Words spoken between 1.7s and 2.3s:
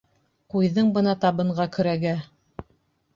көрәгә!..